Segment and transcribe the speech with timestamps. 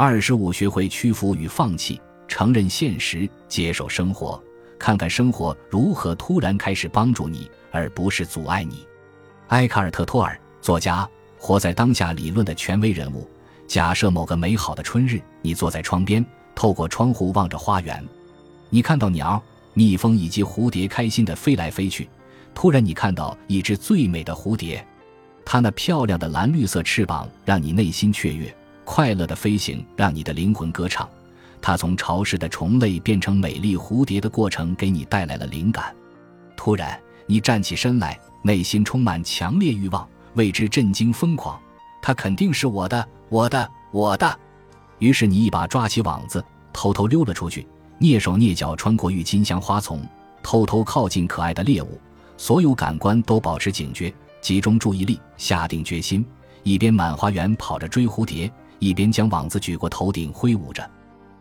[0.00, 4.40] 二十五，学会屈服与放弃，承认现实，接受生活，
[4.78, 8.86] 看看生活如何突然开始帮助你，而不是阻碍你。
[9.48, 11.04] 埃卡尔特·托尔，作家，
[11.36, 13.28] 活在当下理论的权威人物。
[13.66, 16.24] 假设某个美好的春日，你坐在窗边，
[16.54, 18.00] 透过窗户望着花园，
[18.70, 19.42] 你看到鸟、
[19.74, 22.08] 蜜蜂以及蝴蝶开心地飞来飞去。
[22.54, 24.86] 突然，你看到一只最美的蝴蝶，
[25.44, 28.54] 它那漂亮的蓝绿色翅膀让你内心雀跃，
[28.90, 31.06] 快乐的飞行让你的灵魂歌唱。
[31.60, 35.94] 它从潮湿的虫类变成美丽蝴蝶的过程给你带来了灵感。
[36.56, 41.60] 突然，你站起身来，内心充满强烈欲望，为之震惊疯狂。
[42.00, 44.40] 它肯定是我的，我的，我的。
[45.00, 47.66] 于是你一把抓起网子，偷偷溜了出去，
[48.00, 50.02] 蹑手蹑脚穿过郁金香花丛，
[50.42, 52.00] 偷偷靠近可爱的猎物。
[52.38, 56.24] 所有感官都保持警觉，集中注意力，下定决心，
[56.62, 60.88] 一边满花园跑着追蝴蝶，一边将网子举过头顶挥舞着。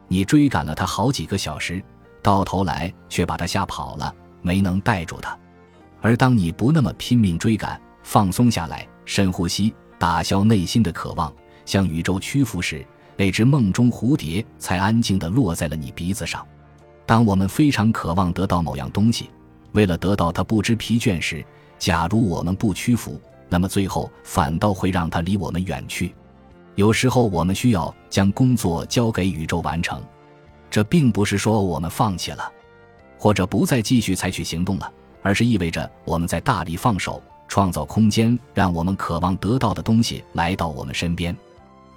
[0.08, 1.84] 你追赶了它好几个小时，
[2.22, 5.38] 到头来却把它吓跑了，没能带住它。
[6.02, 9.74] 而当你不那么拼命追赶，放松下来，深呼吸。
[10.00, 11.34] 打消内心的渴望，
[11.66, 12.86] 向宇宙屈服时，
[13.16, 16.46] 那只梦中蝴蝶才安静地落在了你鼻子上。
[17.04, 19.32] 当我们非常渴望得到某样东西，
[19.72, 21.44] 为了得到它不知疲倦时，
[21.80, 26.14] 假如我们不屈服，那么最后反倒会让它离我们远去。
[26.78, 30.00] 有时候我们需要将工作交给宇宙完成，
[30.70, 32.52] 这并不是说我们放弃了，
[33.18, 37.22] 或者不再继续采取行动了，而是意味着我们在大力放手。
[37.48, 41.36] 创造空间，让我们渴望得到的东西来到我们身边，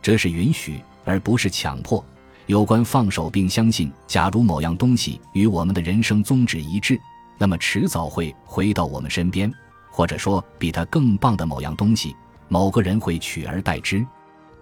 [0.00, 2.03] 这是允许而不是强迫。
[2.47, 6.98] 有关放手并相信，假如某样东西与我们的人生宗旨一致，
[7.37, 9.53] 那么迟早会回到我们身边，
[9.91, 12.17] 或者说比它更棒的某样东西，
[12.48, 14.06] 某个人会取而代之。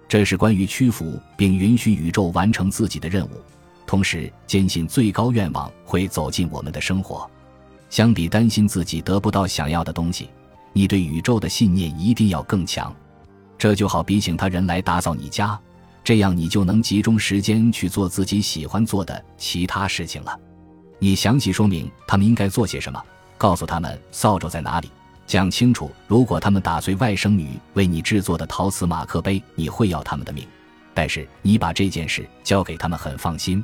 [0.09, 3.29] 这是关于屈服并允许宇宙完成自己的任务，
[3.85, 7.29] 同时坚信最高愿望会走进我们的生活。
[7.91, 10.27] 相比担心自己得不到想要的东西。
[10.73, 12.93] 你对宇宙的信念一定要更强，
[13.57, 15.59] 这就好比请他人来打扫你家，
[16.03, 20.35] 这样你就能集中时间去做自己喜欢做的其他事情了。
[20.97, 22.99] 你详细说明他们应该做些什么，
[23.37, 24.89] 告诉他们扫帚在哪里，
[25.29, 25.91] 讲清楚。
[26.07, 30.43] 如果他们打碎外甥女为你制作的陶瓷马克杯，你会要他们的命。
[30.91, 33.63] 但是你把这件事交给他们很放心。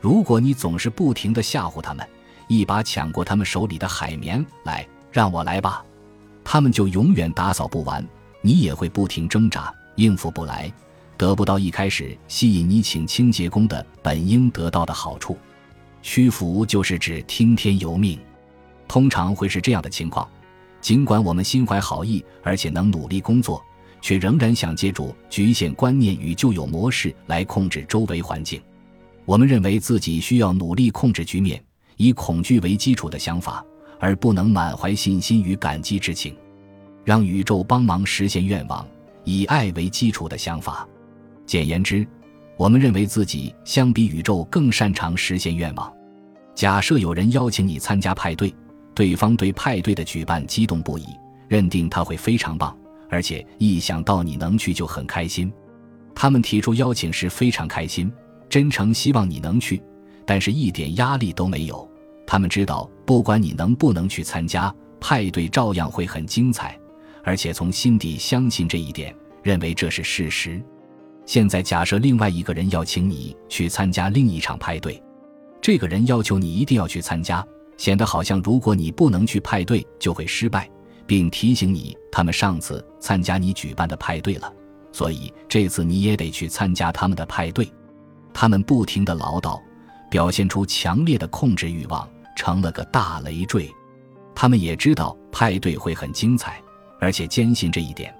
[0.00, 2.08] 如果你总是不停地吓唬他们，
[2.48, 5.84] 一把抢过他们手里的海绵来，让我来吧。
[6.42, 8.02] 他们就永远打扫不完，
[8.40, 10.72] 你也会不停挣扎，应付不来，
[11.18, 15.36] 得不到一开始吸引你请清洁工的本应得到的好处。
[16.00, 18.18] 屈服就是指听天由命，
[18.88, 20.26] 通常会是这样的情况：
[20.84, 23.64] 尽管我们心怀好意，而且能努力工作，
[24.02, 28.60] 却仍然想借助局限观念与旧有模式来控制周围环境。
[29.24, 31.58] 我们认为自己需要努力控制局面，
[31.96, 33.64] 以恐惧为基础的想法。
[33.98, 36.36] 而不能满怀信心与感激之情，
[37.04, 38.86] 让宇宙帮忙实现愿望，
[39.22, 40.86] 以爱为基础的想法。
[41.46, 42.06] 简言之，
[42.58, 45.90] 我们认为自己相比宇宙更擅长实现愿望。
[46.54, 48.54] 假设有人邀请你参加派对，
[48.94, 51.06] 对方对派对的举办激动不已，
[51.48, 52.76] 认定他会非常棒，
[53.10, 55.52] 而且一想到你能去就很开心。
[56.14, 58.10] 他们提出邀请时非常开心，
[58.48, 59.82] 真诚希望你能去，
[60.24, 61.88] 但是一点压力都没有。
[62.26, 66.78] 他们知道，不管你能不能去参加派对，照样会很精彩，
[67.22, 70.62] 而且从心底相信这一点，认为这是事实。
[71.26, 75.02] 现在假设另外一个人要请你去参加另一场派对，
[75.60, 77.44] 这个人要求你一定要去参加，
[77.76, 80.70] 显得好像如果你不能去派对就会失败，
[81.06, 84.52] 并提醒你他们上次参加你举办的派对了，
[84.92, 87.70] 所以这次你也得去参加他们的派对。
[88.32, 89.60] 他们不停地唠叨，
[90.10, 92.08] 表现出强烈的控制欲望。
[92.36, 93.70] 成了个大累赘，
[94.34, 96.60] 他们也知道派对会很精彩，
[96.98, 98.12] 而且坚信这一点。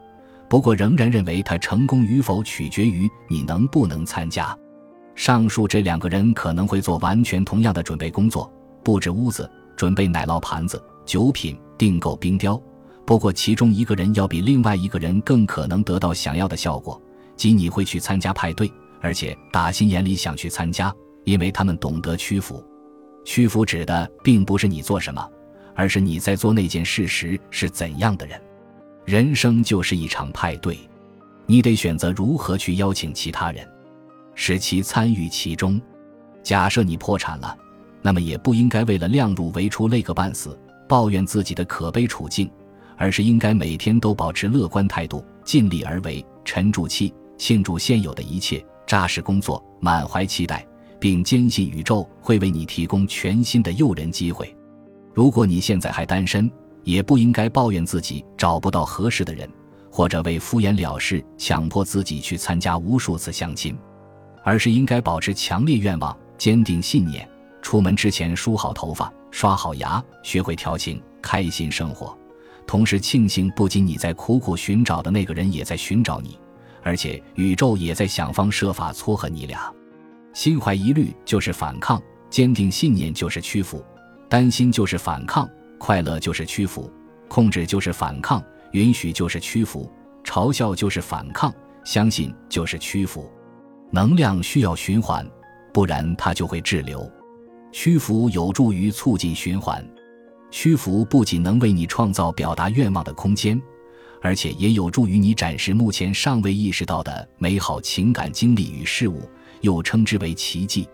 [0.48, 4.56] 不过，仍然认为他成功与否取决于你能不能参加。
[5.16, 8.48] 上述这两个人可能会做完全同样的准备工作：
[8.84, 12.60] 布置屋子、准备奶酪盘子、酒品、订购冰雕。
[13.06, 17.00] 不过，其中一个人要比另外一个人更可能得到想要的效果，
[17.36, 18.70] 即你会去参加派对，
[19.00, 20.94] 而且打心眼里想去参加，
[21.24, 22.64] 因为他们懂得屈服。
[23.24, 25.26] 屈服指的并不是你做什么，
[25.74, 28.40] 而是你在做那件事时是怎样的人。
[29.04, 30.78] 人生就是一场派对，
[31.46, 33.68] 你得选择如何去邀请其他人，
[34.34, 35.80] 使其参与其中。
[36.42, 37.56] 假设你破产了，
[38.04, 42.50] 那么也不应该为了量入为出累个半死，抱怨自己的可悲处境，
[42.98, 50.66] 而是应该每天都保持乐观态度，尽力而为，沉住气，庆祝现有的一切，扎实工作，满怀期待，
[51.00, 54.54] 并坚信宇宙会为你提供全新的诱人机会。
[55.14, 56.50] 如果你现在还单身，
[56.82, 59.48] 也不应该抱怨自己找不到合适的人，
[59.90, 63.74] 或者为敷衍了事强迫自己去参加无数次相亲，
[64.42, 67.26] 而是应该保持强烈愿望、坚定信念。
[67.64, 72.16] 出门之前梳好头发、刷好牙，学会调情，开心生活。
[72.66, 76.38] 同时庆幸，不仅你在苦苦寻找的那个人也在寻找你，
[76.82, 79.72] 而且宇宙也在想方设法撮合你俩。
[80.34, 83.82] 心怀疑虑就是反抗，坚定信念就是屈服，
[84.28, 85.48] 担心就是反抗。
[85.78, 86.92] 快乐就是屈服，
[87.28, 89.90] 控制就是反抗，允许就是屈服，
[90.22, 91.50] 嘲笑就是反抗，
[91.82, 93.26] 相信就是屈服。
[93.90, 95.26] 能量需要循环，
[95.72, 97.10] 不然它就会滞留。
[97.74, 99.84] 屈服有助于促进循环。
[100.48, 103.60] 屈服不仅能为你创造表达愿望的空间，
[104.22, 109.28] 而且也有助于你展示目前尚未意识到的美好情感经历与事物，
[109.60, 110.88] 又称之为奇迹。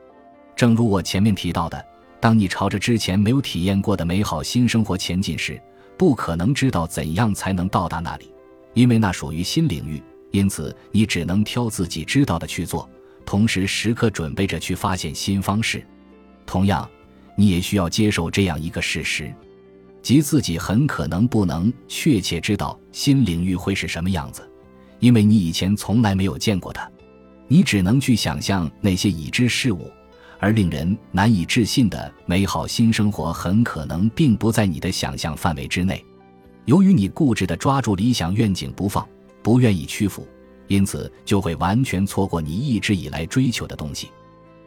[0.57, 1.85] 正如我前面提到的。
[2.19, 5.61] 当你朝着之前没有体验过的美好新生活前进时，
[5.99, 8.33] 不可能知道怎样才能到达那里，
[8.73, 10.03] 因为那属于新领域。
[10.31, 12.89] 因此，你只能挑自己知道的去做，
[13.27, 15.87] 同时时刻准备着去发现新方式。
[16.51, 16.89] 同样，
[17.37, 19.33] 你也需要接受这样一个事实，
[20.03, 24.43] 即自己很可能不能确切知道新领域会是什么样子，
[24.99, 26.91] 因为你以前从来没有见过它。
[27.47, 29.89] 你只能去想象那些已知事物。
[30.41, 36.03] 而令人难以置信的美好新生活，很可能并不在你的想象范围之内。
[36.65, 39.07] 由于你固执地抓住理想愿景不放，
[39.43, 40.27] 不愿意屈服，
[40.67, 44.11] 因此就会完全错过你一直以来追求的东西。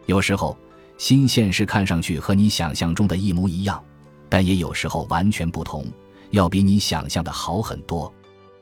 [0.05, 0.55] 有时候，
[0.97, 3.83] 新现实看上去和你想象中的一模一样，
[4.29, 5.85] 但也有时候完全不同，
[6.31, 8.11] 要比你想象的好很多。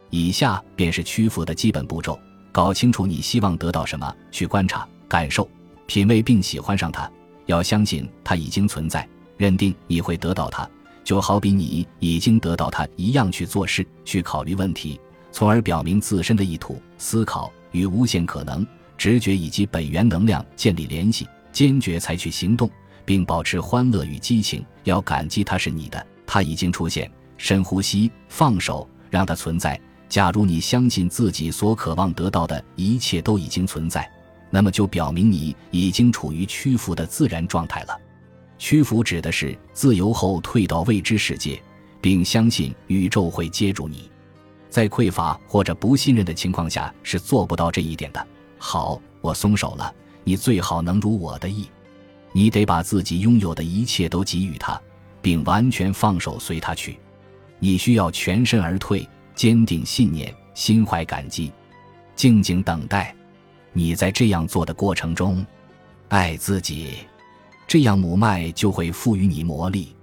[0.09, 2.19] 以下便是屈服的基本步骤：
[2.51, 5.47] 搞清楚你希望得到什么，去观察、感受。
[5.87, 7.09] 品味并喜欢上它，
[7.45, 9.07] 要相信它已经存在，
[9.37, 10.67] 认定你会得到它，
[11.03, 14.99] 就好比你已经得到它一样去做事，去考虑问题，
[15.31, 18.65] 从而表明自身的意图、思考与无限可能、
[18.97, 22.69] 直觉以及本源能量建立联系，坚决采取行动，
[23.05, 24.65] 并保持欢乐与激情。
[24.83, 27.11] 要感激它是你的，它已经出现。
[27.37, 29.79] 深呼吸，放手，让它存在。
[30.07, 34.09] 假如你相信自己所渴望得到的一切都已经存在。
[34.53, 37.97] 那么就表明你已经处于屈服的自然状态了。
[38.57, 41.61] 屈服指的是自由后退到未知世界，
[42.01, 44.11] 并相信宇宙会接住你。
[44.69, 48.27] 在匮乏或者不信任的情况下是做不到这一点的。
[48.57, 51.67] 好，我松手了，你最好能如我的意。
[52.33, 54.81] 你得把自己拥有的一切都给予他，
[55.21, 56.97] 并完全放手随他去。
[57.59, 61.51] 你需要全身而退，坚定信念，心怀感激，
[62.15, 63.13] 静静等待。
[63.73, 65.45] 你在这样做的过程中，
[66.07, 66.99] 爱自己，
[67.67, 69.93] 这样母脉就会赋予你魔力。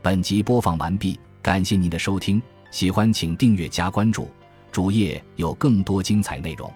[0.00, 2.40] 本集播放完毕，感谢您的收听，
[2.70, 4.28] 喜欢请订阅加关注，
[4.70, 6.72] 主页有更多精彩内容。